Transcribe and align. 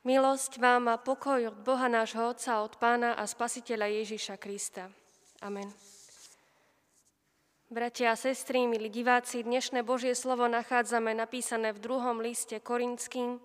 Milosť 0.00 0.56
vám 0.56 0.88
a 0.88 0.96
pokoj 0.96 1.52
od 1.52 1.60
Boha 1.60 1.84
nášho 1.84 2.32
Otca, 2.32 2.64
od 2.64 2.72
Pána 2.80 3.20
a 3.20 3.28
Spasiteľa 3.28 4.00
Ježiša 4.00 4.40
Krista. 4.40 4.88
Amen. 5.44 5.68
Bratia 7.68 8.08
a 8.08 8.16
sestry, 8.16 8.64
milí 8.64 8.88
diváci, 8.88 9.44
dnešné 9.44 9.84
Božie 9.84 10.16
slovo 10.16 10.48
nachádzame 10.48 11.12
napísané 11.12 11.76
v 11.76 11.84
druhom 11.84 12.16
liste 12.16 12.56
Korinským 12.64 13.44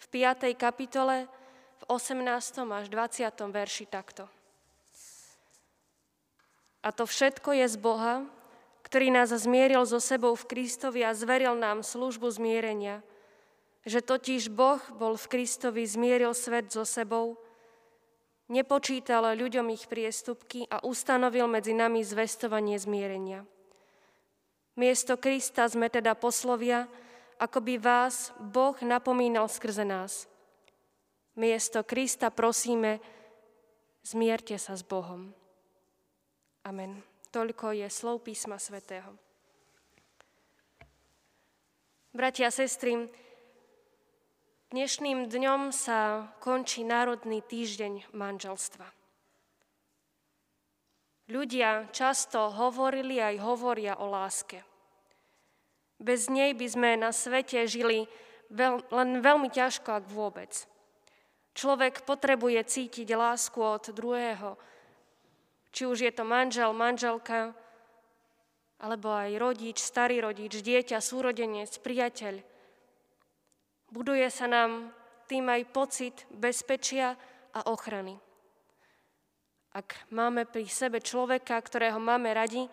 v 0.00 0.06
5. 0.08 0.56
kapitole 0.56 1.28
v 1.76 1.82
18. 1.92 2.24
až 2.64 2.88
20. 2.88 3.52
verši 3.52 3.84
takto. 3.84 4.24
A 6.80 6.96
to 6.96 7.04
všetko 7.04 7.60
je 7.60 7.68
z 7.68 7.76
Boha, 7.76 8.24
ktorý 8.88 9.12
nás 9.12 9.36
zmieril 9.36 9.84
so 9.84 10.00
sebou 10.00 10.32
v 10.32 10.48
Kristovi 10.48 11.04
a 11.04 11.12
zveril 11.12 11.60
nám 11.60 11.84
službu 11.84 12.32
zmierenia– 12.32 13.04
že 13.84 14.04
totiž 14.04 14.52
Boh 14.52 14.80
bol 14.96 15.16
v 15.16 15.26
Kristovi, 15.30 15.88
zmieril 15.88 16.36
svet 16.36 16.68
so 16.68 16.84
sebou, 16.84 17.40
nepočítal 18.50 19.24
ľuďom 19.32 19.72
ich 19.72 19.86
priestupky 19.88 20.66
a 20.68 20.82
ustanovil 20.84 21.46
medzi 21.46 21.72
nami 21.72 22.04
zvestovanie 22.04 22.76
zmierenia. 22.76 23.46
Miesto 24.76 25.16
Krista 25.16 25.68
sme 25.68 25.88
teda 25.88 26.16
poslovia, 26.16 26.88
ako 27.40 27.58
by 27.64 27.74
vás 27.80 28.32
Boh 28.36 28.76
napomínal 28.84 29.48
skrze 29.48 29.86
nás. 29.86 30.28
Miesto 31.38 31.80
Krista 31.86 32.28
prosíme, 32.28 33.00
zmierte 34.04 34.60
sa 34.60 34.76
s 34.76 34.84
Bohom. 34.84 35.32
Amen. 36.66 37.00
Toľko 37.30 37.72
je 37.72 37.88
slov 37.88 38.26
písma 38.26 38.58
svätého. 38.58 39.14
Bratia 42.10 42.50
a 42.50 42.52
sestry, 42.52 43.06
Dnešným 44.70 45.26
dňom 45.26 45.74
sa 45.74 46.30
končí 46.38 46.86
Národný 46.86 47.42
týždeň 47.42 48.14
manželstva. 48.14 48.86
Ľudia 51.26 51.90
často 51.90 52.54
hovorili 52.54 53.18
aj 53.18 53.42
hovoria 53.42 53.98
o 53.98 54.06
láske. 54.06 54.62
Bez 55.98 56.30
nej 56.30 56.54
by 56.54 56.66
sme 56.70 56.90
na 57.02 57.10
svete 57.10 57.66
žili 57.66 58.06
veľ, 58.54 58.94
len 58.94 59.18
veľmi 59.18 59.50
ťažko, 59.50 59.90
ak 59.90 60.06
vôbec. 60.06 60.54
Človek 61.58 62.06
potrebuje 62.06 62.62
cítiť 62.62 63.10
lásku 63.10 63.58
od 63.58 63.90
druhého, 63.90 64.54
či 65.74 65.82
už 65.82 65.98
je 65.98 66.14
to 66.14 66.22
manžel, 66.22 66.70
manželka, 66.70 67.58
alebo 68.78 69.10
aj 69.18 69.34
rodič, 69.34 69.82
starý 69.82 70.22
rodič, 70.22 70.62
dieťa, 70.62 71.02
súrodenec, 71.02 71.74
priateľ– 71.82 72.38
Buduje 73.90 74.30
sa 74.30 74.46
nám 74.46 74.94
tým 75.26 75.50
aj 75.50 75.62
pocit 75.74 76.16
bezpečia 76.30 77.18
a 77.54 77.66
ochrany. 77.66 78.18
Ak 79.70 80.10
máme 80.10 80.50
pri 80.50 80.66
sebe 80.66 80.98
človeka, 80.98 81.54
ktorého 81.58 82.02
máme 82.02 82.34
radi, 82.34 82.66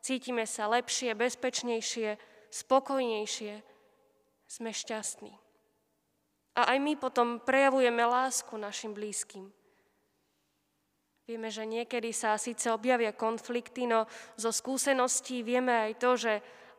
cítime 0.00 0.48
sa 0.48 0.68
lepšie, 0.68 1.12
bezpečnejšie, 1.12 2.16
spokojnejšie, 2.48 3.60
sme 4.48 4.70
šťastní. 4.72 5.32
A 6.56 6.76
aj 6.76 6.78
my 6.84 6.92
potom 7.00 7.40
prejavujeme 7.40 8.04
lásku 8.04 8.52
našim 8.60 8.92
blízkym. 8.92 9.48
Vieme, 11.24 11.48
že 11.48 11.64
niekedy 11.64 12.12
sa 12.12 12.36
síce 12.36 12.68
objavia 12.68 13.16
konflikty, 13.16 13.88
no 13.88 14.04
zo 14.36 14.52
skúseností 14.52 15.40
vieme 15.40 15.72
aj 15.72 15.92
to, 15.96 16.10
že 16.20 16.32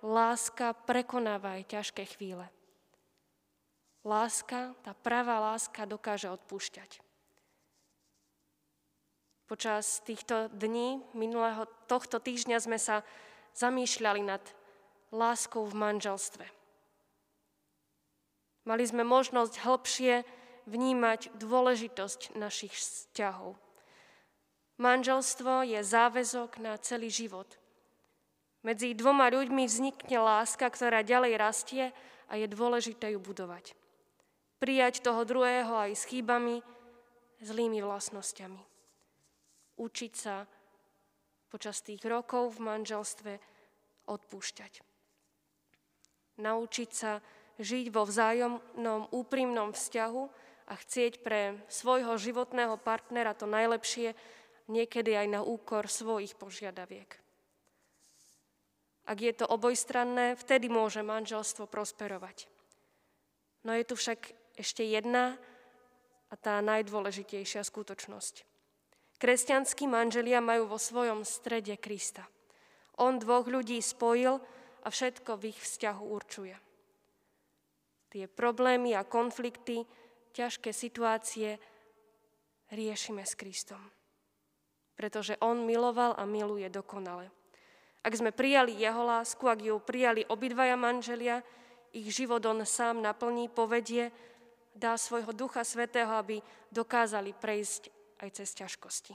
láska 0.05 0.77
prekonáva 0.77 1.57
aj 1.57 1.73
ťažké 1.73 2.05
chvíle. 2.05 2.45
Láska, 4.03 4.75
tá 4.83 4.91
pravá 4.91 5.39
láska 5.39 5.87
dokáže 5.87 6.27
odpúšťať. 6.27 6.99
Počas 9.47 10.03
týchto 10.03 10.51
dní, 10.51 10.99
minulého 11.15 11.63
tohto 11.87 12.19
týždňa 12.19 12.59
sme 12.59 12.75
sa 12.75 13.07
zamýšľali 13.55 14.27
nad 14.27 14.43
láskou 15.15 15.63
v 15.63 15.79
manželstve. 15.79 16.43
Mali 18.67 18.83
sme 18.83 19.07
možnosť 19.07 19.63
hĺbšie 19.63 20.27
vnímať 20.67 21.31
dôležitosť 21.39 22.35
našich 22.35 22.75
vzťahov. 22.75 23.55
Manželstvo 24.83 25.63
je 25.63 25.79
záväzok 25.79 26.59
na 26.59 26.75
celý 26.75 27.07
život. 27.07 27.47
Medzi 28.67 28.91
dvoma 28.91 29.31
ľuďmi 29.31 29.63
vznikne 29.63 30.19
láska, 30.19 30.67
ktorá 30.67 31.07
ďalej 31.07 31.33
rastie 31.39 31.83
a 32.27 32.35
je 32.35 32.51
dôležité 32.51 33.15
ju 33.15 33.19
budovať 33.23 33.79
prijať 34.63 35.03
toho 35.03 35.27
druhého 35.27 35.75
aj 35.75 35.91
s 35.91 36.07
chýbami, 36.07 36.63
zlými 37.43 37.83
vlastnosťami. 37.83 38.63
Učiť 39.75 40.13
sa 40.15 40.47
počas 41.51 41.83
tých 41.83 41.99
rokov 42.07 42.55
v 42.55 42.71
manželstve 42.71 43.31
odpúšťať. 44.07 44.79
Naučiť 46.39 46.89
sa 46.95 47.19
žiť 47.59 47.91
vo 47.91 48.07
vzájomnom 48.07 49.11
úprimnom 49.11 49.75
vzťahu 49.75 50.23
a 50.71 50.73
chcieť 50.79 51.19
pre 51.19 51.59
svojho 51.67 52.15
životného 52.15 52.79
partnera 52.79 53.35
to 53.35 53.43
najlepšie, 53.43 54.15
niekedy 54.71 55.11
aj 55.11 55.27
na 55.27 55.41
úkor 55.43 55.91
svojich 55.91 56.39
požiadaviek. 56.39 57.11
Ak 59.03 59.19
je 59.19 59.35
to 59.35 59.43
obojstranné, 59.43 60.39
vtedy 60.39 60.71
môže 60.71 61.03
manželstvo 61.03 61.67
prosperovať. 61.67 62.47
No 63.67 63.75
je 63.75 63.83
tu 63.83 63.99
však 63.99 64.42
ešte 64.57 64.85
jedna 64.85 65.37
a 66.29 66.33
tá 66.37 66.61
najdôležitejšia 66.65 67.61
skutočnosť. 67.61 68.45
Kresťanskí 69.21 69.87
manželia 69.87 70.43
majú 70.43 70.75
vo 70.75 70.79
svojom 70.81 71.23
strede 71.23 71.77
Krista. 71.79 72.27
On 72.99 73.17
dvoch 73.17 73.47
ľudí 73.47 73.79
spojil 73.79 74.41
a 74.83 74.87
všetko 74.91 75.39
v 75.39 75.55
ich 75.55 75.59
vzťahu 75.61 76.03
určuje. 76.03 76.55
Tie 78.13 78.25
problémy 78.29 78.93
a 78.93 79.07
konflikty, 79.07 79.87
ťažké 80.35 80.69
situácie 80.69 81.57
riešime 82.69 83.25
s 83.25 83.33
Kristom. 83.33 83.81
Pretože 84.93 85.39
On 85.41 85.65
miloval 85.65 86.13
a 86.13 86.25
miluje 86.29 86.69
dokonale. 86.69 87.33
Ak 88.03 88.13
sme 88.13 88.35
prijali 88.35 88.77
Jeho 88.77 89.01
lásku, 89.01 89.41
ak 89.47 89.63
ju 89.63 89.79
prijali 89.81 90.27
obidvaja 90.27 90.77
manželia, 90.77 91.41
ich 91.95 92.11
život 92.11 92.43
On 92.45 92.61
sám 92.67 93.01
naplní, 93.01 93.49
povedie 93.49 94.13
dá 94.73 94.97
svojho 94.97 95.31
Ducha 95.33 95.61
Svetého, 95.63 96.09
aby 96.13 96.41
dokázali 96.73 97.33
prejsť 97.33 97.89
aj 98.21 98.29
cez 98.41 98.49
ťažkosti. 98.57 99.13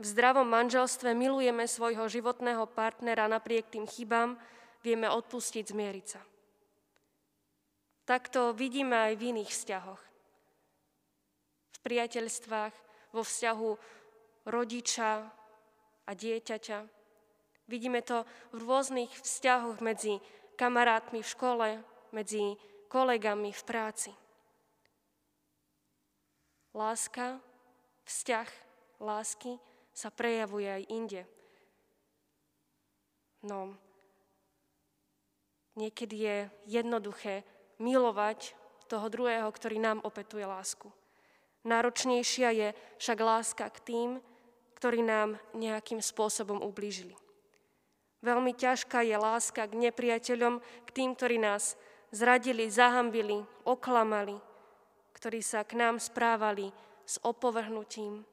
V 0.00 0.04
zdravom 0.08 0.48
manželstve 0.48 1.12
milujeme 1.12 1.68
svojho 1.68 2.08
životného 2.08 2.64
partnera 2.72 3.28
napriek 3.28 3.68
tým 3.68 3.84
chybám, 3.84 4.40
vieme 4.80 5.04
odpustiť, 5.12 5.64
zmieriť 5.68 6.06
sa. 6.08 6.24
Takto 8.08 8.56
vidíme 8.56 8.96
aj 8.96 9.14
v 9.20 9.36
iných 9.36 9.50
vzťahoch. 9.52 10.02
V 11.70 11.78
priateľstvách, 11.84 12.74
vo 13.12 13.22
vzťahu 13.22 13.70
rodiča 14.48 15.12
a 16.08 16.10
dieťaťa. 16.16 16.78
Vidíme 17.68 18.00
to 18.00 18.24
v 18.56 18.58
rôznych 18.64 19.12
vzťahoch 19.20 19.84
medzi 19.84 20.16
kamarátmi 20.56 21.20
v 21.22 21.28
škole, 21.28 21.68
medzi 22.10 22.58
kolegami 22.90 23.54
v 23.54 23.62
práci. 23.62 24.10
Láska, 26.74 27.38
vzťah 28.02 28.48
lásky 28.98 29.62
sa 29.94 30.10
prejavuje 30.10 30.66
aj 30.66 30.82
inde. 30.90 31.22
No, 33.46 33.78
niekedy 35.78 36.16
je 36.18 36.36
jednoduché 36.66 37.46
milovať 37.78 38.58
toho 38.90 39.06
druhého, 39.06 39.46
ktorý 39.48 39.78
nám 39.78 40.02
opetuje 40.02 40.42
lásku. 40.42 40.90
Náročnejšia 41.62 42.50
je 42.50 42.68
však 42.98 43.18
láska 43.22 43.70
k 43.70 43.78
tým, 43.86 44.10
ktorí 44.76 45.04
nám 45.04 45.38
nejakým 45.54 46.02
spôsobom 46.02 46.58
ublížili. 46.64 47.14
Veľmi 48.20 48.52
ťažká 48.52 49.00
je 49.04 49.16
láska 49.16 49.64
k 49.64 49.78
nepriateľom, 49.88 50.60
k 50.60 50.90
tým, 50.92 51.16
ktorí 51.16 51.40
nás 51.40 51.76
zradili, 52.10 52.66
zahambili, 52.70 53.38
oklamali, 53.64 54.36
ktorí 55.14 55.40
sa 55.42 55.62
k 55.62 55.78
nám 55.78 56.02
správali 56.02 56.70
s 57.06 57.18
opovrhnutím. 57.22 58.26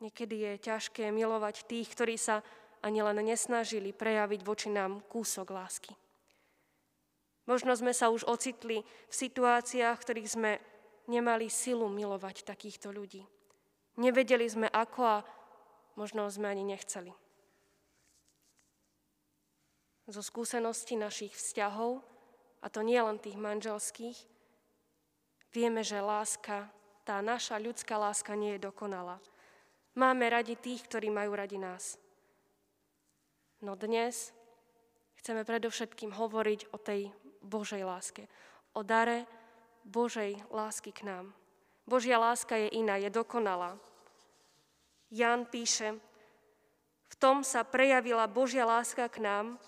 Niekedy 0.00 0.36
je 0.36 0.52
ťažké 0.64 1.12
milovať 1.12 1.68
tých, 1.68 1.92
ktorí 1.92 2.16
sa 2.16 2.40
ani 2.80 3.04
len 3.04 3.20
nesnažili 3.20 3.92
prejaviť 3.92 4.40
voči 4.40 4.72
nám 4.72 5.04
kúsok 5.12 5.52
lásky. 5.52 5.92
Možno 7.44 7.76
sme 7.76 7.92
sa 7.92 8.08
už 8.08 8.24
ocitli 8.24 8.80
v 8.84 9.14
situáciách, 9.14 9.96
v 10.00 10.04
ktorých 10.08 10.28
sme 10.32 10.52
nemali 11.10 11.52
silu 11.52 11.90
milovať 11.92 12.48
takýchto 12.48 12.88
ľudí. 12.88 13.26
Nevedeli 14.00 14.48
sme 14.48 14.72
ako 14.72 15.00
a 15.04 15.16
možno 16.00 16.24
sme 16.32 16.48
ani 16.48 16.64
nechceli 16.64 17.12
zo 20.08 20.22
skúseností 20.24 20.96
našich 20.96 21.34
vzťahov 21.34 22.00
a 22.60 22.66
to 22.68 22.80
nie 22.80 23.00
len 23.00 23.20
tých 23.20 23.36
manželských, 23.36 24.16
vieme, 25.52 25.82
že 25.82 26.00
láska, 26.00 26.70
tá 27.04 27.18
naša 27.24 27.58
ľudská 27.58 27.98
láska 27.98 28.36
nie 28.38 28.56
je 28.56 28.70
dokonalá. 28.70 29.18
Máme 29.98 30.30
radi 30.30 30.54
tých, 30.54 30.86
ktorí 30.86 31.10
majú 31.10 31.34
radi 31.34 31.58
nás. 31.58 31.98
No 33.60 33.74
dnes 33.76 34.32
chceme 35.20 35.44
predovšetkým 35.44 36.16
hovoriť 36.16 36.72
o 36.72 36.78
tej 36.80 37.12
Božej 37.44 37.84
láske, 37.84 38.24
o 38.72 38.80
dare 38.80 39.28
Božej 39.84 40.38
lásky 40.48 40.94
k 40.94 41.04
nám. 41.04 41.34
Božia 41.84 42.16
láska 42.16 42.56
je 42.56 42.72
iná, 42.78 42.96
je 42.96 43.10
dokonalá. 43.10 43.76
Jan 45.10 45.44
píše, 45.44 45.98
v 47.10 47.14
tom 47.18 47.42
sa 47.42 47.66
prejavila 47.66 48.30
Božia 48.30 48.62
láska 48.62 49.10
k 49.10 49.18
nám, 49.18 49.58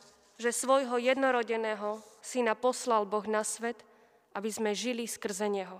že 0.42 0.50
svojho 0.50 0.98
jednorodeného 0.98 2.02
syna 2.18 2.58
poslal 2.58 3.06
Boh 3.06 3.22
na 3.30 3.46
svet, 3.46 3.78
aby 4.34 4.50
sme 4.50 4.74
žili 4.74 5.06
skrze 5.06 5.46
Neho. 5.46 5.78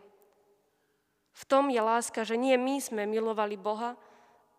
V 1.35 1.43
tom 1.51 1.67
je 1.67 1.83
láska, 1.83 2.23
že 2.23 2.39
nie 2.39 2.55
my 2.55 2.79
sme 2.79 3.03
milovali 3.11 3.59
Boha, 3.59 3.99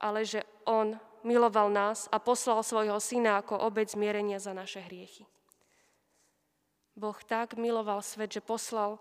ale 0.03 0.27
že 0.27 0.44
On 0.67 1.00
miloval 1.23 1.71
nás 1.71 2.11
a 2.11 2.19
poslal 2.19 2.59
svojho 2.67 3.00
syna 3.00 3.39
ako 3.39 3.55
obec 3.63 3.88
zmierenia 3.88 4.44
za 4.44 4.51
naše 4.51 4.83
hriechy. 4.83 5.23
Boh 7.00 7.15
tak 7.23 7.55
miloval 7.55 8.03
svet, 8.03 8.35
že 8.35 8.44
poslal 8.44 9.00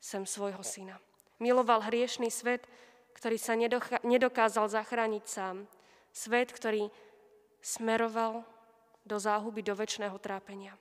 sem 0.00 0.24
svojho 0.24 0.64
syna. 0.64 0.96
Miloval 1.36 1.84
hriešný 1.84 2.32
svet, 2.32 2.64
ktorý 3.20 3.36
sa 3.36 3.54
nedokázal 4.00 4.66
zachrániť 4.72 5.24
sám. 5.28 5.68
Svet, 6.14 6.50
ktorý 6.50 6.88
smeroval 7.60 8.46
do 9.04 9.20
záhuby, 9.20 9.60
do 9.60 9.76
väčšného 9.76 10.16
trápenia. 10.18 10.74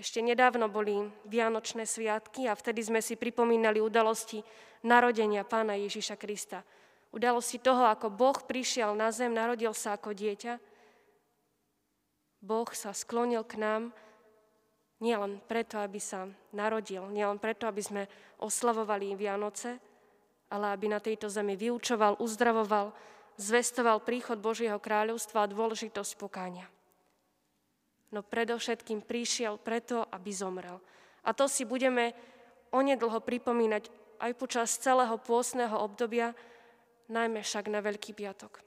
Ešte 0.00 0.24
nedávno 0.24 0.72
boli 0.72 0.96
Vianočné 1.28 1.84
sviatky 1.84 2.48
a 2.48 2.56
vtedy 2.56 2.80
sme 2.80 3.04
si 3.04 3.20
pripomínali 3.20 3.84
udalosti 3.84 4.40
narodenia 4.80 5.44
pána 5.44 5.76
Ježiša 5.76 6.16
Krista. 6.16 6.64
Udalosti 7.12 7.60
toho, 7.60 7.84
ako 7.84 8.08
Boh 8.08 8.38
prišiel 8.40 8.96
na 8.96 9.12
zem, 9.12 9.36
narodil 9.36 9.76
sa 9.76 10.00
ako 10.00 10.16
dieťa. 10.16 10.56
Boh 12.40 12.68
sa 12.72 12.96
sklonil 12.96 13.44
k 13.44 13.60
nám 13.60 13.82
nie 15.00 15.16
len 15.16 15.40
preto, 15.44 15.80
aby 15.80 16.00
sa 16.00 16.28
narodil, 16.52 17.08
nie 17.12 17.24
len 17.24 17.40
preto, 17.40 17.64
aby 17.64 17.80
sme 17.80 18.02
oslavovali 18.40 19.16
Vianoce, 19.16 19.80
ale 20.52 20.76
aby 20.76 20.92
na 20.92 21.00
tejto 21.00 21.28
zemi 21.28 21.56
vyučoval, 21.56 22.20
uzdravoval, 22.20 22.92
zvestoval 23.40 24.04
príchod 24.04 24.36
Božieho 24.36 24.76
kráľovstva 24.76 25.48
a 25.48 25.50
dôležitosť 25.50 26.12
pokáňa. 26.20 26.68
No 28.12 28.20
predovšetkým 28.20 29.00
prišiel 29.00 29.56
preto, 29.56 30.04
aby 30.12 30.30
zomrel. 30.34 30.76
A 31.24 31.32
to 31.32 31.48
si 31.48 31.64
budeme 31.64 32.12
onedlho 32.68 33.22
pripomínať 33.24 33.88
aj 34.20 34.32
počas 34.36 34.76
celého 34.76 35.16
pôstneho 35.16 35.72
obdobia, 35.80 36.36
najmä 37.08 37.40
však 37.40 37.72
na 37.72 37.80
Veľký 37.80 38.12
piatok. 38.12 38.60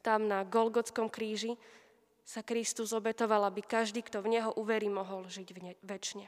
Tam 0.00 0.30
na 0.30 0.46
Golgotskom 0.46 1.10
kríži 1.12 1.58
sa 2.24 2.46
Kristus 2.46 2.94
obetoval, 2.94 3.44
aby 3.50 3.60
každý, 3.60 4.06
kto 4.06 4.22
v 4.22 4.38
Neho 4.38 4.54
uverí, 4.54 4.86
mohol 4.86 5.26
žiť 5.26 5.48
v 5.50 5.74
väčšine. 5.82 6.26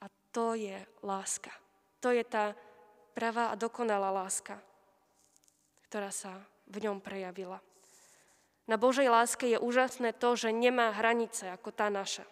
A 0.00 0.06
to 0.30 0.54
je 0.54 0.78
láska. 1.02 1.50
To 2.00 2.14
je 2.14 2.22
tá 2.22 2.54
pravá 3.12 3.52
a 3.52 3.58
dokonalá 3.58 4.08
láska, 4.08 4.62
ktorá 5.92 6.08
sa 6.08 6.40
v 6.72 6.88
ňom 6.88 7.04
prejavila. 7.04 7.60
Na 8.64 8.80
Božej 8.80 9.12
láske 9.12 9.44
je 9.44 9.60
úžasné 9.60 10.16
to, 10.16 10.32
že 10.40 10.48
nemá 10.48 10.88
hranice 10.88 11.52
ako 11.52 11.68
tá 11.68 11.92
naša. 11.92 12.24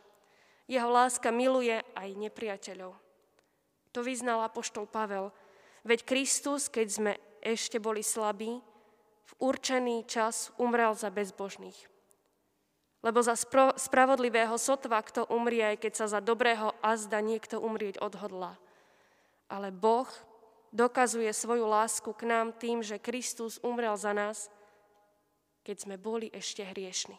Jeho 0.65 0.89
láska 0.89 1.29
miluje 1.29 1.77
aj 1.93 2.09
nepriateľov. 2.17 2.97
To 3.93 4.01
vyznal 4.01 4.41
apoštol 4.49 4.89
Pavel. 4.89 5.29
Veď 5.85 6.09
Kristus, 6.09 6.73
keď 6.73 6.87
sme 6.89 7.13
ešte 7.45 7.77
boli 7.77 8.01
slabí, 8.01 8.65
v 9.29 9.33
určený 9.37 10.09
čas 10.09 10.49
umrel 10.57 10.97
za 10.97 11.13
bezbožných. 11.13 11.77
Lebo 13.05 13.21
za 13.21 13.37
spro- 13.37 13.77
spravodlivého 13.77 14.57
sotva 14.57 15.05
kto 15.05 15.29
umrie, 15.29 15.77
aj 15.77 15.85
keď 15.85 15.93
sa 16.01 16.07
za 16.17 16.21
dobrého 16.25 16.73
azda 16.81 17.21
niekto 17.21 17.61
umrieť 17.61 18.01
odhodlá. 18.01 18.57
Ale 19.53 19.69
Boh 19.69 20.09
dokazuje 20.71 21.31
svoju 21.35 21.67
lásku 21.67 22.11
k 22.15 22.23
nám 22.27 22.55
tým, 22.55 22.83
že 22.83 23.03
Kristus 23.03 23.59
umrel 23.63 23.95
za 23.99 24.15
nás, 24.15 24.51
keď 25.67 25.77
sme 25.77 25.97
boli 26.01 26.31
ešte 26.31 26.65
hriešni. 26.65 27.19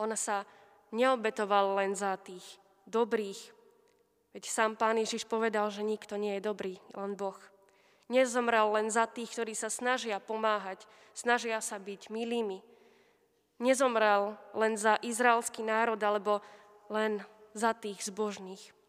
Ona 0.00 0.16
sa 0.16 0.48
neobetoval 0.94 1.76
len 1.76 1.92
za 1.92 2.16
tých 2.16 2.44
dobrých, 2.88 3.40
veď 4.32 4.44
sám 4.46 4.76
pán 4.80 4.96
Ježiš 4.96 5.28
povedal, 5.28 5.68
že 5.68 5.84
nikto 5.84 6.16
nie 6.16 6.38
je 6.38 6.46
dobrý, 6.46 6.74
len 6.96 7.18
Boh. 7.18 7.36
Nezomrel 8.10 8.74
len 8.74 8.90
za 8.90 9.06
tých, 9.06 9.30
ktorí 9.38 9.54
sa 9.54 9.70
snažia 9.70 10.18
pomáhať, 10.18 10.82
snažia 11.14 11.62
sa 11.62 11.78
byť 11.78 12.10
milými, 12.10 12.58
nezomrel 13.62 14.34
len 14.56 14.74
za 14.74 14.98
izraelský 14.98 15.62
národ 15.62 16.00
alebo 16.00 16.42
len 16.90 17.22
za 17.54 17.70
tých 17.76 18.02
zbožných. 18.08 18.79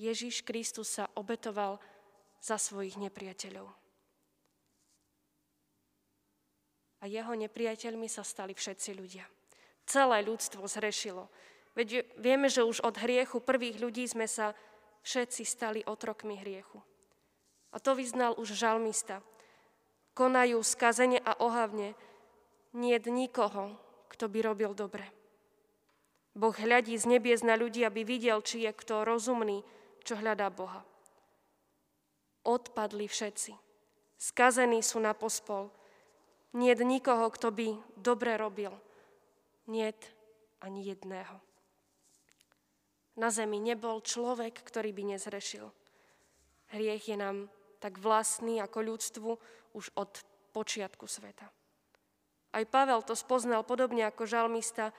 Ježiš 0.00 0.40
Kristus 0.48 0.96
sa 0.96 1.12
obetoval 1.12 1.76
za 2.40 2.56
svojich 2.56 2.96
nepriateľov. 2.96 3.68
A 7.00 7.08
jeho 7.08 7.32
nepriateľmi 7.36 8.08
sa 8.08 8.24
stali 8.24 8.56
všetci 8.56 8.90
ľudia. 8.96 9.28
Celé 9.84 10.24
ľudstvo 10.24 10.64
zrešilo. 10.64 11.28
Veď 11.76 12.08
vieme, 12.16 12.48
že 12.48 12.64
už 12.64 12.80
od 12.80 12.96
hriechu 12.96 13.44
prvých 13.44 13.76
ľudí 13.80 14.08
sme 14.08 14.24
sa 14.24 14.56
všetci 15.04 15.42
stali 15.44 15.80
otrokmi 15.84 16.36
hriechu. 16.40 16.80
A 17.72 17.76
to 17.80 17.92
vyznal 17.92 18.36
už 18.36 18.56
žalmista. 18.56 19.20
Konajú 20.16 20.60
skazene 20.64 21.20
a 21.20 21.36
ohavne, 21.40 21.92
nie 22.72 22.96
nikoho, 23.04 23.76
kto 24.12 24.28
by 24.28 24.38
robil 24.42 24.72
dobre. 24.72 25.06
Boh 26.34 26.54
hľadí 26.54 26.94
z 26.96 27.04
nebies 27.10 27.42
na 27.42 27.58
ľudí, 27.58 27.82
aby 27.82 28.06
videl, 28.06 28.38
či 28.42 28.66
je 28.66 28.72
kto 28.74 29.02
rozumný, 29.06 29.62
čo 30.04 30.18
hľadá 30.18 30.48
Boha. 30.52 30.82
Odpadli 32.44 33.04
všetci. 33.08 33.52
Skazení 34.20 34.84
sú 34.84 35.00
na 35.00 35.16
pospol. 35.16 35.72
Nie 36.56 36.74
je 36.74 36.84
nikoho, 36.84 37.30
kto 37.30 37.54
by 37.54 37.68
dobre 37.96 38.34
robil. 38.36 38.74
Nie 39.70 39.94
ani 40.60 40.90
jedného. 40.90 41.40
Na 43.20 43.28
zemi 43.28 43.60
nebol 43.60 44.00
človek, 44.00 44.60
ktorý 44.64 44.92
by 44.96 45.16
nezrešil. 45.16 45.68
Hriech 46.72 47.10
je 47.10 47.16
nám 47.18 47.50
tak 47.80 47.96
vlastný 47.98 48.60
ako 48.60 48.78
ľudstvu 48.80 49.30
už 49.74 49.84
od 49.96 50.12
počiatku 50.52 51.08
sveta. 51.08 51.48
Aj 52.50 52.64
Pavel 52.66 53.02
to 53.06 53.14
spoznal 53.14 53.62
podobne 53.62 54.04
ako 54.06 54.26
žalmista, 54.26 54.90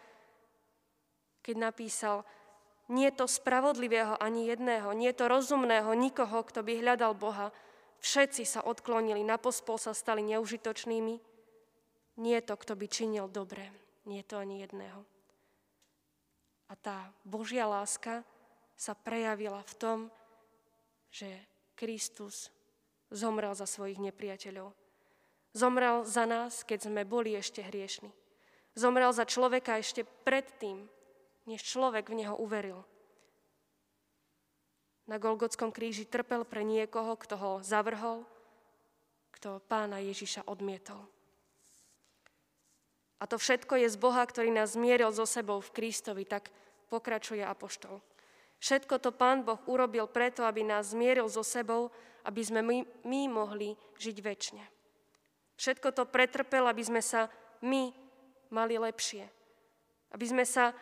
keď 1.43 1.55
napísal, 1.57 2.23
nie 2.91 3.07
to 3.15 3.23
spravodlivého 3.25 4.19
ani 4.19 4.51
jedného, 4.51 4.91
nie 4.91 5.15
to 5.15 5.31
rozumného 5.31 5.95
nikoho, 5.95 6.43
kto 6.43 6.59
by 6.59 6.83
hľadal 6.83 7.15
Boha. 7.15 7.55
Všetci 8.03 8.43
sa 8.43 8.59
odklonili, 8.67 9.23
na 9.23 9.39
pospol 9.39 9.79
sa 9.79 9.95
stali 9.95 10.19
neužitočnými. 10.27 11.15
Nie 12.19 12.43
to, 12.43 12.59
kto 12.59 12.75
by 12.75 12.85
činil 12.91 13.31
dobre, 13.31 13.71
nie 14.03 14.19
to 14.27 14.35
ani 14.35 14.59
jedného. 14.67 15.07
A 16.67 16.75
tá 16.75 17.15
Božia 17.23 17.63
láska 17.63 18.27
sa 18.75 18.91
prejavila 18.91 19.63
v 19.63 19.73
tom, 19.79 19.99
že 21.11 21.27
Kristus 21.79 22.51
zomrel 23.11 23.55
za 23.55 23.67
svojich 23.67 23.99
nepriateľov. 23.99 24.71
Zomrel 25.51 26.07
za 26.07 26.23
nás, 26.23 26.63
keď 26.63 26.87
sme 26.87 27.03
boli 27.03 27.35
ešte 27.35 27.59
hriešni. 27.59 28.11
Zomrel 28.71 29.11
za 29.11 29.27
človeka 29.27 29.75
ešte 29.79 30.07
predtým, 30.23 30.87
než 31.45 31.65
človek 31.65 32.09
v 32.09 32.25
neho 32.25 32.35
uveril. 32.37 32.85
Na 35.09 35.17
Golgotskom 35.17 35.73
kríži 35.73 36.05
trpel 36.05 36.45
pre 36.45 36.61
niekoho, 36.61 37.17
kto 37.17 37.35
ho 37.35 37.51
zavrhol, 37.65 38.23
kto 39.35 39.59
pána 39.65 39.97
Ježiša 39.99 40.45
odmietol. 40.45 41.01
A 43.21 43.29
to 43.29 43.37
všetko 43.37 43.77
je 43.85 43.87
z 43.89 43.97
Boha, 44.01 44.25
ktorý 44.25 44.49
nás 44.49 44.73
zmieril 44.73 45.13
so 45.13 45.29
sebou 45.29 45.61
v 45.61 45.73
Kristovi, 45.73 46.25
tak 46.25 46.49
pokračuje 46.89 47.45
Apoštol. 47.45 48.01
Všetko 48.61 49.01
to 49.01 49.09
Pán 49.13 49.41
Boh 49.41 49.61
urobil 49.65 50.05
preto, 50.05 50.45
aby 50.45 50.61
nás 50.61 50.93
zmieril 50.93 51.25
so 51.29 51.41
sebou, 51.41 51.89
aby 52.25 52.41
sme 52.45 52.61
my, 52.61 52.77
my 53.05 53.21
mohli 53.29 53.73
žiť 53.97 54.17
väčšine. 54.21 54.65
Všetko 55.57 55.93
to 55.93 56.09
pretrpel, 56.09 56.65
aby 56.65 56.81
sme 56.81 57.01
sa 57.01 57.29
my 57.61 57.93
mali 58.53 58.77
lepšie. 58.77 59.25
Aby 60.13 60.25
sme 60.29 60.45
sa 60.45 60.73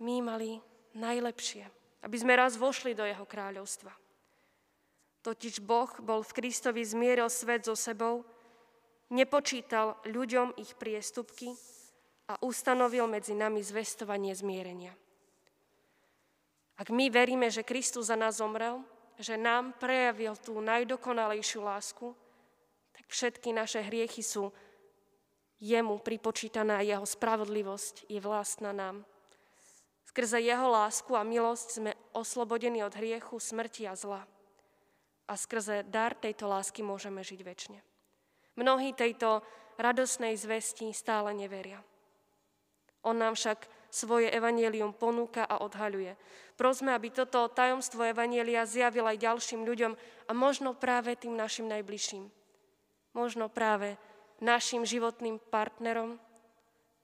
my 0.00 0.24
mali 0.24 0.60
najlepšie. 0.96 1.64
Aby 2.04 2.16
sme 2.20 2.38
raz 2.38 2.54
vošli 2.54 2.94
do 2.94 3.02
jeho 3.02 3.26
kráľovstva. 3.26 3.90
Totiž 5.26 5.58
Boh 5.58 5.90
bol 5.98 6.22
v 6.22 6.34
Kristovi 6.38 6.86
zmieril 6.86 7.26
svet 7.26 7.66
so 7.66 7.74
sebou, 7.74 8.22
nepočítal 9.10 9.98
ľuďom 10.06 10.54
ich 10.54 10.78
priestupky 10.78 11.50
a 12.30 12.38
ustanovil 12.46 13.10
medzi 13.10 13.34
nami 13.34 13.58
zvestovanie 13.58 14.30
zmierenia. 14.34 14.94
Ak 16.76 16.92
my 16.92 17.10
veríme, 17.10 17.48
že 17.50 17.66
Kristus 17.66 18.12
za 18.12 18.14
nás 18.14 18.38
zomrel, 18.38 18.84
že 19.16 19.40
nám 19.40 19.74
prejavil 19.80 20.36
tú 20.36 20.60
najdokonalejšiu 20.60 21.64
lásku, 21.64 22.12
tak 22.92 23.04
všetky 23.08 23.50
naše 23.50 23.80
hriechy 23.80 24.20
sú 24.20 24.52
jemu 25.56 25.96
pripočítaná 26.04 26.84
jeho 26.84 27.04
spravodlivosť 27.08 28.12
je 28.12 28.20
vlastná 28.20 28.76
nám. 28.76 29.08
Skrze 30.16 30.40
jeho 30.40 30.72
lásku 30.72 31.12
a 31.12 31.20
milosť 31.28 31.68
sme 31.76 31.92
oslobodení 32.16 32.80
od 32.80 32.96
hriechu, 32.96 33.36
smrti 33.36 33.84
a 33.84 33.92
zla. 33.92 34.24
A 35.28 35.36
skrze 35.36 35.84
dar 35.84 36.16
tejto 36.16 36.48
lásky 36.48 36.80
môžeme 36.80 37.20
žiť 37.20 37.40
väčšine. 37.44 37.84
Mnohí 38.56 38.96
tejto 38.96 39.44
radosnej 39.76 40.32
zvesti 40.40 40.88
stále 40.96 41.36
neveria. 41.36 41.84
On 43.04 43.12
nám 43.12 43.36
však 43.36 43.68
svoje 43.92 44.32
evanielium 44.32 44.96
ponúka 44.96 45.44
a 45.44 45.60
odhaľuje. 45.60 46.16
Prosme, 46.56 46.96
aby 46.96 47.12
toto 47.12 47.52
tajomstvo 47.52 48.08
evanielia 48.08 48.64
zjavil 48.64 49.04
aj 49.04 49.20
ďalším 49.20 49.68
ľuďom 49.68 49.92
a 50.00 50.32
možno 50.32 50.72
práve 50.72 51.12
tým 51.20 51.36
našim 51.36 51.68
najbližším. 51.68 52.24
Možno 53.12 53.52
práve 53.52 54.00
našim 54.40 54.80
životným 54.88 55.36
partnerom, 55.52 56.16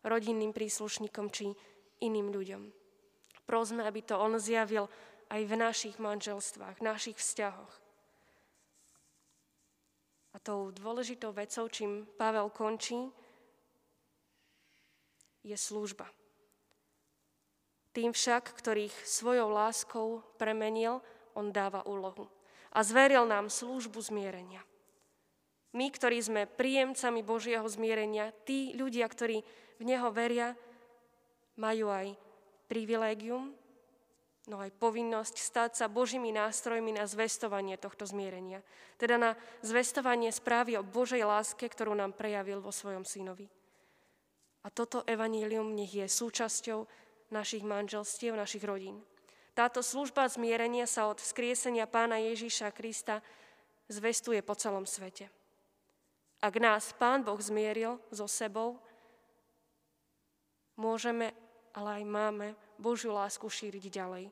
rodinným 0.00 0.56
príslušníkom 0.56 1.28
či 1.28 1.52
iným 2.00 2.32
ľuďom. 2.32 2.80
Prosme, 3.44 3.82
aby 3.82 4.00
to 4.02 4.18
On 4.18 4.38
zjavil 4.38 4.86
aj 5.32 5.42
v 5.48 5.54
našich 5.56 5.96
manželstvách, 5.96 6.78
v 6.78 6.86
našich 6.86 7.16
vzťahoch. 7.16 7.74
A 10.32 10.36
tou 10.40 10.72
dôležitou 10.72 11.32
vecou, 11.32 11.68
čím 11.68 12.08
Pavel 12.16 12.48
končí, 12.48 13.12
je 15.44 15.56
služba. 15.58 16.08
Tým 17.92 18.16
však, 18.16 18.56
ktorých 18.56 18.94
svojou 19.04 19.52
láskou 19.52 20.24
premenil, 20.40 21.04
on 21.36 21.52
dáva 21.52 21.84
úlohu. 21.84 22.30
A 22.72 22.80
zveril 22.80 23.28
nám 23.28 23.52
službu 23.52 24.00
zmierenia. 24.00 24.64
My, 25.76 25.92
ktorí 25.92 26.20
sme 26.20 26.48
príjemcami 26.48 27.20
Božieho 27.20 27.64
zmierenia, 27.68 28.32
tí 28.48 28.72
ľudia, 28.76 29.04
ktorí 29.08 29.44
v 29.76 29.82
Neho 29.84 30.08
veria, 30.08 30.56
majú 31.56 31.92
aj 31.92 32.16
privilégium, 32.72 33.52
no 34.48 34.56
aj 34.56 34.72
povinnosť 34.80 35.36
stať 35.36 35.70
sa 35.76 35.92
Božími 35.92 36.32
nástrojmi 36.32 36.96
na 36.96 37.04
zvestovanie 37.04 37.76
tohto 37.76 38.08
zmierenia. 38.08 38.64
Teda 38.96 39.20
na 39.20 39.36
zvestovanie 39.60 40.32
správy 40.32 40.80
o 40.80 40.82
Božej 40.82 41.20
láske, 41.20 41.68
ktorú 41.68 41.92
nám 41.92 42.16
prejavil 42.16 42.64
vo 42.64 42.72
svojom 42.72 43.04
synovi. 43.04 43.52
A 44.64 44.72
toto 44.72 45.04
evanílium 45.04 45.76
nech 45.76 45.92
je 45.92 46.08
súčasťou 46.08 46.88
našich 47.28 47.60
manželstiev, 47.60 48.32
našich 48.32 48.64
rodín. 48.64 49.04
Táto 49.52 49.84
služba 49.84 50.24
zmierenia 50.32 50.88
sa 50.88 51.12
od 51.12 51.20
vzkriesenia 51.20 51.84
pána 51.84 52.16
Ježíša 52.16 52.72
Krista 52.72 53.20
zvestuje 53.92 54.40
po 54.40 54.56
celom 54.56 54.88
svete. 54.88 55.28
Ak 56.40 56.56
nás 56.56 56.96
pán 56.96 57.20
Boh 57.20 57.36
zmieril 57.36 58.00
so 58.08 58.24
sebou, 58.24 58.80
môžeme, 60.80 61.36
ale 61.74 62.00
aj 62.00 62.04
máme 62.04 62.46
Božiu 62.76 63.12
lásku 63.12 63.44
šíriť 63.48 63.84
ďalej. 63.88 64.24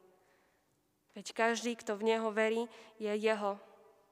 Veď 1.17 1.27
každý, 1.35 1.75
kto 1.75 1.99
v 1.99 2.07
Neho 2.15 2.31
verí, 2.31 2.71
je 3.01 3.11
Jeho 3.11 3.59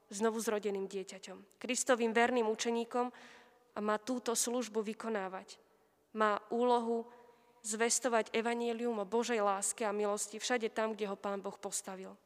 znovu 0.08 0.40
zrodeným 0.40 0.88
dieťaťom, 0.88 1.60
Kristovým 1.60 2.16
verným 2.16 2.48
učeníkom 2.48 3.12
a 3.76 3.78
má 3.78 4.00
túto 4.00 4.32
službu 4.32 4.80
vykonávať. 4.82 5.60
Má 6.16 6.40
úlohu 6.48 7.04
zvestovať 7.60 8.32
evanílium 8.32 8.96
o 8.98 9.06
Božej 9.06 9.44
láske 9.44 9.84
a 9.84 9.92
milosti 9.92 10.40
všade 10.40 10.72
tam, 10.72 10.96
kde 10.96 11.06
ho 11.06 11.16
Pán 11.20 11.44
Boh 11.44 11.54
postavil. 11.60 12.16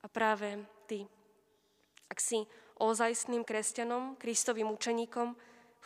A 0.00 0.06
práve 0.06 0.62
ty, 0.86 1.02
ak 2.06 2.22
si 2.22 2.46
ozajstným 2.78 3.42
kresťanom, 3.42 4.14
Kristovým 4.14 4.70
učeníkom, 4.70 5.34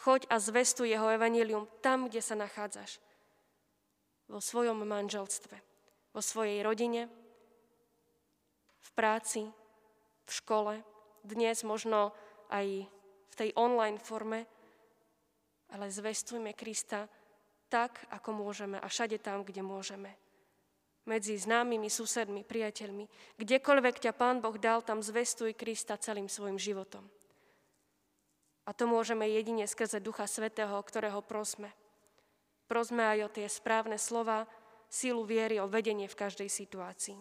choď 0.04 0.28
a 0.28 0.36
zvestuj 0.36 0.92
jeho 0.92 1.08
evanílium 1.08 1.64
tam, 1.80 2.12
kde 2.12 2.20
sa 2.20 2.36
nachádzaš. 2.36 3.00
Vo 4.32 4.40
svojom 4.40 4.80
manželstve, 4.88 5.60
vo 6.16 6.20
svojej 6.24 6.64
rodine, 6.64 7.04
v 8.80 8.90
práci, 8.96 9.44
v 10.24 10.30
škole, 10.32 10.80
dnes 11.20 11.60
možno 11.68 12.16
aj 12.48 12.88
v 13.28 13.34
tej 13.36 13.52
online 13.60 14.00
forme, 14.00 14.48
ale 15.76 15.92
zvestujme 15.92 16.56
Krista 16.56 17.04
tak, 17.68 18.08
ako 18.08 18.32
môžeme 18.32 18.80
a 18.80 18.88
všade 18.88 19.20
tam, 19.20 19.44
kde 19.44 19.60
môžeme. 19.60 20.16
Medzi 21.04 21.36
známymi, 21.36 21.92
susedmi, 21.92 22.40
priateľmi. 22.40 23.36
Kdekoľvek 23.36 24.00
ťa 24.00 24.16
Pán 24.16 24.40
Boh 24.40 24.56
dal, 24.56 24.80
tam 24.80 25.04
zvestuj 25.04 25.52
Krista 25.52 26.00
celým 26.00 26.32
svojim 26.32 26.56
životom. 26.56 27.04
A 28.64 28.72
to 28.72 28.88
môžeme 28.88 29.28
jedine 29.28 29.68
skrze 29.68 30.00
Ducha 30.00 30.24
Svetého, 30.24 30.80
ktorého 30.80 31.20
prosme. 31.20 31.74
Prosme 32.72 33.04
aj 33.04 33.28
o 33.28 33.28
tie 33.28 33.44
správne 33.52 34.00
slova, 34.00 34.48
sílu 34.88 35.28
viery, 35.28 35.60
o 35.60 35.68
vedenie 35.68 36.08
v 36.08 36.16
každej 36.16 36.48
situácii. 36.48 37.20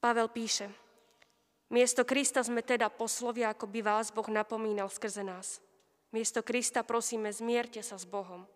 Pavel 0.00 0.32
píše, 0.32 0.72
miesto 1.68 2.08
Krista 2.08 2.40
sme 2.40 2.64
teda 2.64 2.88
poslovia, 2.88 3.52
ako 3.52 3.68
by 3.68 3.84
vás 3.84 4.08
Boh 4.16 4.24
napomínal 4.32 4.88
skrze 4.88 5.20
nás. 5.20 5.60
Miesto 6.08 6.40
Krista 6.40 6.88
prosíme, 6.88 7.28
zmierte 7.28 7.84
sa 7.84 8.00
s 8.00 8.08
Bohom. 8.08 8.48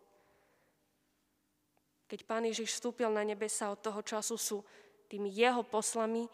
Keď 2.09 2.25
Pán 2.25 2.49
Ježiš 2.49 2.81
vstúpil 2.81 3.13
na 3.13 3.21
nebesa 3.21 3.69
od 3.69 3.77
toho 3.77 4.01
času, 4.01 4.41
sú 4.41 4.65
tými 5.13 5.29
jeho 5.29 5.61
poslami 5.61 6.33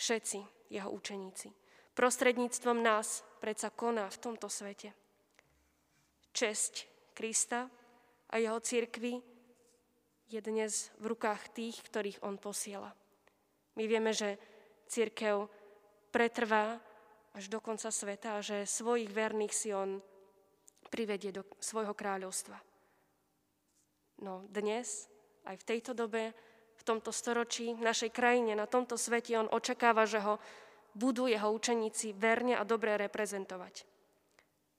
všetci 0.00 0.72
jeho 0.72 0.88
učeníci. 0.88 1.52
Prostredníctvom 1.92 2.80
nás 2.80 3.20
predsa 3.44 3.68
koná 3.68 4.08
v 4.08 4.20
tomto 4.24 4.48
svete. 4.48 4.96
Česť 6.32 6.96
Krista 7.18 7.66
a 8.30 8.38
jeho 8.38 8.62
církvy 8.62 9.18
je 10.30 10.38
dnes 10.38 10.94
v 11.02 11.04
rukách 11.10 11.50
tých, 11.50 11.82
ktorých 11.82 12.22
on 12.22 12.38
posiela. 12.38 12.94
My 13.74 13.90
vieme, 13.90 14.14
že 14.14 14.38
církev 14.86 15.50
pretrvá 16.14 16.78
až 17.34 17.50
do 17.50 17.58
konca 17.58 17.90
sveta 17.90 18.38
a 18.38 18.44
že 18.46 18.70
svojich 18.70 19.10
verných 19.10 19.50
si 19.50 19.74
on 19.74 19.98
privedie 20.94 21.34
do 21.34 21.42
svojho 21.58 21.90
kráľovstva. 21.90 22.54
No 24.22 24.46
dnes, 24.46 25.10
aj 25.42 25.58
v 25.58 25.68
tejto 25.74 25.98
dobe, 25.98 26.30
v 26.78 26.82
tomto 26.86 27.10
storočí, 27.10 27.74
v 27.74 27.82
našej 27.82 28.14
krajine, 28.14 28.54
na 28.54 28.70
tomto 28.70 28.94
svete, 28.94 29.34
on 29.34 29.50
očakáva, 29.50 30.06
že 30.06 30.22
ho 30.22 30.38
budú 30.94 31.26
jeho 31.26 31.50
učeníci 31.50 32.14
verne 32.14 32.54
a 32.54 32.62
dobre 32.62 32.94
reprezentovať. 32.94 33.97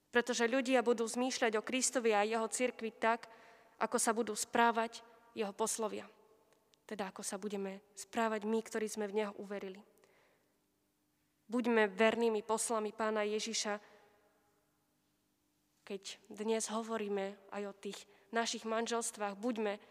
Pretože 0.10 0.50
ľudia 0.50 0.82
budú 0.82 1.06
zmýšľať 1.06 1.54
o 1.58 1.66
Kristovi 1.66 2.18
a 2.18 2.26
jeho 2.26 2.46
cirkvi 2.50 2.90
tak, 2.98 3.30
ako 3.78 3.98
sa 4.02 4.12
budú 4.12 4.34
správať 4.34 5.06
jeho 5.38 5.54
poslovia. 5.54 6.10
Teda 6.90 7.14
ako 7.14 7.22
sa 7.22 7.38
budeme 7.38 7.86
správať 7.94 8.50
my, 8.50 8.60
ktorí 8.66 8.90
sme 8.90 9.06
v 9.06 9.24
neho 9.24 9.34
uverili. 9.38 9.78
Buďme 11.50 11.90
vernými 11.90 12.42
poslami 12.46 12.94
pána 12.94 13.26
Ježiša, 13.26 13.78
keď 15.90 16.22
dnes 16.30 16.70
hovoríme 16.70 17.50
aj 17.50 17.64
o 17.66 17.74
tých 17.74 17.98
našich 18.30 18.62
manželstvách, 18.62 19.34
buďme 19.34 19.82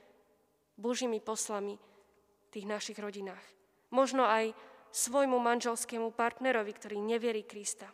Božími 0.79 1.19
poslami 1.19 1.75
v 1.75 2.47
tých 2.55 2.71
našich 2.71 2.99
rodinách. 3.03 3.43
Možno 3.91 4.23
aj 4.23 4.55
svojmu 4.95 5.43
manželskému 5.43 6.15
partnerovi, 6.15 6.71
ktorý 6.71 7.03
neverí 7.03 7.43
Krista. 7.43 7.91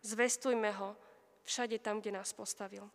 Zvestujme 0.00 0.72
ho 0.80 0.96
všade 1.44 1.78
tam, 1.78 2.00
kde 2.00 2.16
nás 2.20 2.32
postavil. 2.32 2.88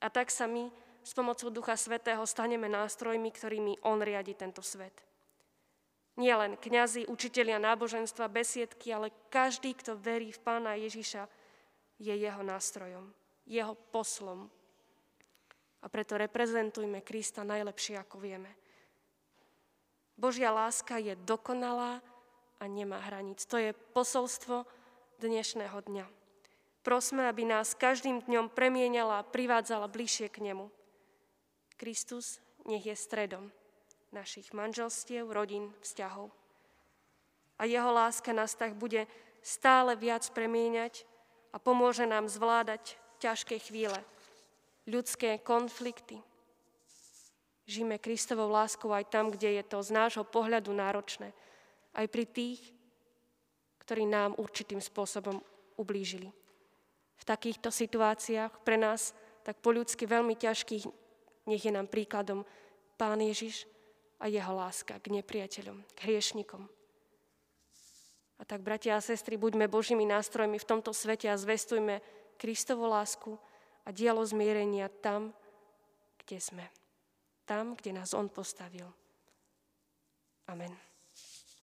A 0.00 0.06
tak 0.10 0.30
sa 0.30 0.44
my 0.46 0.68
s 1.04 1.12
pomocou 1.12 1.50
Ducha 1.50 1.76
Svetého 1.76 2.24
staneme 2.24 2.68
nástrojmi, 2.68 3.30
ktorými 3.30 3.84
On 3.84 4.00
riadi 4.00 4.34
tento 4.34 4.64
svet. 4.64 4.94
Nie 6.14 6.38
len 6.38 6.54
kňazi, 6.54 7.10
učitelia 7.10 7.58
náboženstva, 7.58 8.30
besiedky, 8.30 8.94
ale 8.94 9.10
každý, 9.34 9.74
kto 9.74 9.98
verí 9.98 10.30
v 10.30 10.42
Pána 10.42 10.78
Ježiša, 10.78 11.26
je 11.98 12.14
jeho 12.14 12.42
nástrojom, 12.42 13.10
jeho 13.46 13.74
poslom 13.90 14.50
a 15.84 15.86
preto 15.92 16.16
reprezentujme 16.16 17.04
Krista 17.04 17.44
najlepšie, 17.44 18.00
ako 18.00 18.16
vieme. 18.16 18.48
Božia 20.16 20.48
láska 20.48 20.96
je 20.96 21.12
dokonalá 21.12 22.00
a 22.56 22.64
nemá 22.64 23.04
hranic. 23.04 23.44
To 23.44 23.60
je 23.60 23.76
posolstvo 23.92 24.64
dnešného 25.20 25.76
dňa. 25.84 26.23
Prosme, 26.84 27.24
aby 27.24 27.48
nás 27.48 27.72
každým 27.72 28.20
dňom 28.28 28.52
premienala 28.52 29.24
a 29.24 29.26
privádzala 29.26 29.88
bližšie 29.88 30.28
k 30.28 30.44
Nemu. 30.44 30.68
Kristus 31.80 32.44
nech 32.68 32.84
je 32.84 32.92
stredom 32.92 33.48
našich 34.12 34.52
manželstiev, 34.52 35.32
rodín, 35.32 35.72
vzťahov. 35.80 36.28
A 37.56 37.64
jeho 37.64 37.88
láska 37.88 38.36
nás 38.36 38.52
tak 38.52 38.76
bude 38.76 39.08
stále 39.40 39.96
viac 39.96 40.28
premieňať 40.36 41.08
a 41.50 41.58
pomôže 41.58 42.04
nám 42.04 42.28
zvládať 42.28 43.00
ťažké 43.16 43.64
chvíle, 43.64 43.96
ľudské 44.84 45.40
konflikty. 45.40 46.20
Žijeme 47.64 47.96
Kristovou 47.96 48.52
láskou 48.52 48.92
aj 48.92 49.08
tam, 49.08 49.32
kde 49.32 49.56
je 49.56 49.64
to 49.64 49.80
z 49.80 49.88
nášho 49.88 50.24
pohľadu 50.28 50.68
náročné. 50.76 51.32
Aj 51.96 52.04
pri 52.12 52.28
tých, 52.28 52.60
ktorí 53.80 54.04
nám 54.04 54.36
určitým 54.36 54.84
spôsobom 54.84 55.40
ublížili. 55.80 56.43
V 57.18 57.24
takýchto 57.24 57.70
situáciách 57.70 58.62
pre 58.66 58.76
nás, 58.76 59.14
tak 59.44 59.60
po 59.60 59.70
ľudsky 59.70 60.08
veľmi 60.08 60.34
ťažkých, 60.34 60.84
nech 61.48 61.62
je 61.62 61.72
nám 61.72 61.88
príkladom 61.88 62.42
Pán 62.96 63.20
Ježiš 63.20 63.68
a 64.22 64.30
jeho 64.30 64.54
láska 64.54 64.96
k 65.02 65.20
nepriateľom, 65.20 65.84
k 65.94 65.98
hriešnikom. 66.08 66.64
A 68.38 68.42
tak, 68.42 68.66
bratia 68.66 68.98
a 68.98 69.04
sestry, 69.04 69.38
buďme 69.38 69.70
Božími 69.70 70.02
nástrojmi 70.04 70.58
v 70.58 70.68
tomto 70.68 70.90
svete 70.90 71.30
a 71.30 71.38
zvestujme 71.38 72.02
Kristovo 72.34 72.90
lásku 72.90 73.38
a 73.86 73.94
dielo 73.94 74.24
zmierenia 74.26 74.90
tam, 74.90 75.30
kde 76.24 76.38
sme. 76.40 76.66
Tam, 77.44 77.76
kde 77.76 78.00
nás 78.00 78.16
On 78.16 78.26
postavil. 78.26 78.88
Amen. 80.48 80.93